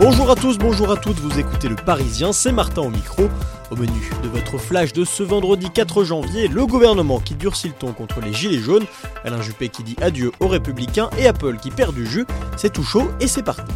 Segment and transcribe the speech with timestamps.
[0.00, 3.24] Bonjour à tous, bonjour à toutes, vous écoutez Le Parisien, c'est Martin au micro.
[3.70, 7.74] Au menu de votre flash de ce vendredi 4 janvier, le gouvernement qui durcit le
[7.74, 8.86] ton contre les gilets jaunes,
[9.24, 12.24] Alain Juppé qui dit adieu aux républicains et Apple qui perd du jus,
[12.56, 13.70] c'est tout chaud et c'est parti.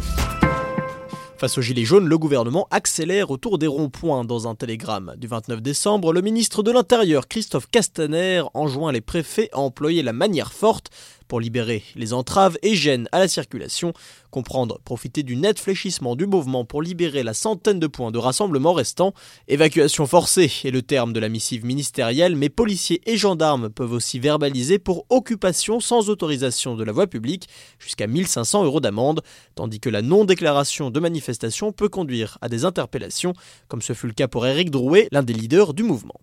[1.37, 4.23] Face aux Gilets jaunes, le gouvernement accélère autour des ronds-points.
[4.23, 9.49] Dans un télégramme du 29 décembre, le ministre de l'Intérieur, Christophe Castaner, enjoint les préfets
[9.51, 10.89] à employer la manière forte
[11.27, 13.93] pour libérer les entraves et gênes à la circulation,
[14.31, 18.73] comprendre profiter du net fléchissement du mouvement pour libérer la centaine de points de rassemblement
[18.73, 19.13] restants.
[19.47, 24.19] Évacuation forcée est le terme de la missive ministérielle, mais policiers et gendarmes peuvent aussi
[24.19, 27.47] verbaliser pour occupation sans autorisation de la voie publique
[27.79, 29.21] jusqu'à 1500 euros d'amende,
[29.55, 33.33] tandis que la non-déclaration de manifestation peut conduire à des interpellations,
[33.67, 36.19] comme ce fut le cas pour Éric Drouet, l'un des leaders du mouvement.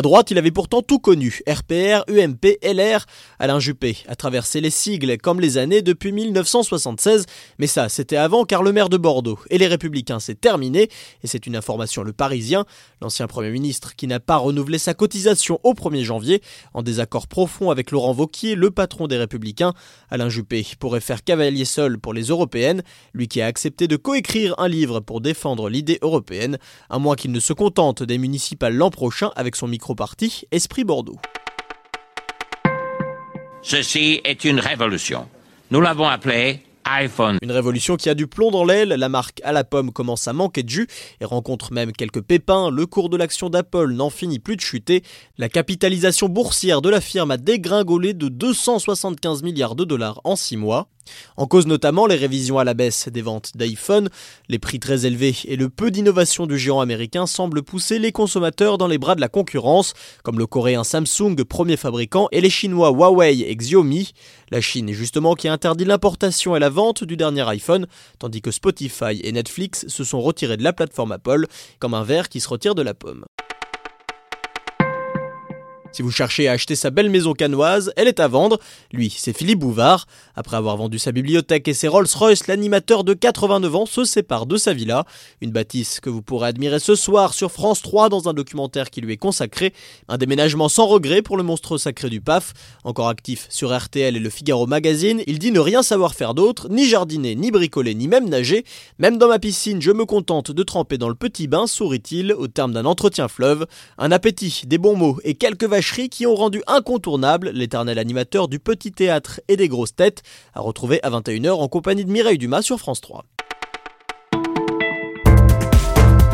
[0.00, 1.42] À droite, il avait pourtant tout connu.
[1.46, 3.04] RPR, UMP, LR.
[3.38, 7.26] Alain Juppé a traversé les sigles comme les années depuis 1976.
[7.58, 10.88] Mais ça, c'était avant car le maire de Bordeaux et les Républicains, c'est terminé.
[11.22, 12.64] Et c'est une information le Parisien.
[13.02, 16.40] L'ancien Premier ministre qui n'a pas renouvelé sa cotisation au 1er janvier.
[16.72, 19.74] En désaccord profond avec Laurent Vauquier, le patron des Républicains.
[20.08, 22.82] Alain Juppé pourrait faire cavalier seul pour les européennes.
[23.12, 26.56] Lui qui a accepté de coécrire un livre pour défendre l'idée européenne.
[26.88, 30.84] À moins qu'il ne se contente des municipales l'an prochain avec son micro micro-parti Esprit
[30.84, 31.18] Bordeaux.
[33.62, 35.26] Ceci est une révolution.
[35.72, 37.38] Nous l'avons appelée iPhone.
[37.42, 40.32] Une révolution qui a du plomb dans l'aile, la marque à la pomme commence à
[40.32, 40.86] manquer de jus
[41.20, 45.02] et rencontre même quelques pépins, le cours de l'action d'Apple n'en finit plus de chuter,
[45.38, 50.56] la capitalisation boursière de la firme a dégringolé de 275 milliards de dollars en 6
[50.56, 50.88] mois,
[51.36, 54.08] en cause notamment les révisions à la baisse des ventes d'iPhone,
[54.48, 58.78] les prix très élevés et le peu d'innovation du géant américain semblent pousser les consommateurs
[58.78, 62.90] dans les bras de la concurrence, comme le coréen Samsung, premier fabricant, et les chinois
[62.90, 64.12] Huawei et Xiaomi.
[64.50, 67.86] La Chine est justement qui a interdit l'importation et la vente du dernier iPhone,
[68.18, 71.46] tandis que Spotify et Netflix se sont retirés de la plateforme Apple,
[71.78, 73.24] comme un verre qui se retire de la pomme.
[75.92, 78.60] Si vous cherchez à acheter sa belle maison canoise, elle est à vendre.
[78.92, 80.06] Lui, c'est Philippe Bouvard.
[80.36, 84.56] Après avoir vendu sa bibliothèque et ses Rolls-Royce, l'animateur de 89 ans se sépare de
[84.56, 85.04] sa villa.
[85.40, 89.00] Une bâtisse que vous pourrez admirer ce soir sur France 3 dans un documentaire qui
[89.00, 89.74] lui est consacré.
[90.08, 92.52] Un déménagement sans regret pour le monstre sacré du PAF.
[92.84, 96.68] Encore actif sur RTL et le Figaro Magazine, il dit ne rien savoir faire d'autre,
[96.68, 98.64] ni jardiner, ni bricoler, ni même nager.
[99.00, 102.46] Même dans ma piscine, je me contente de tremper dans le petit bain, sourit-il, au
[102.46, 103.66] terme d'un entretien fleuve.
[103.98, 108.92] Un appétit, des bons mots et quelques qui ont rendu incontournable l'éternel animateur du petit
[108.92, 110.22] théâtre et des grosses têtes,
[110.54, 113.24] à retrouver à 21h en compagnie de Mireille Dumas sur France 3.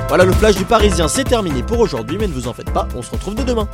[0.09, 2.87] Voilà le flash du Parisien, c'est terminé pour aujourd'hui, mais ne vous en faites pas,
[2.97, 3.69] on se retrouve dès demain.